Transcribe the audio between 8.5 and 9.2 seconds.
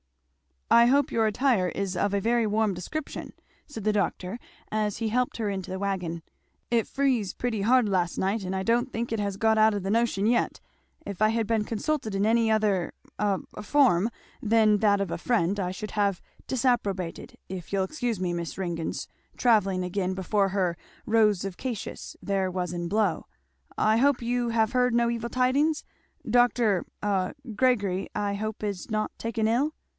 I don't think it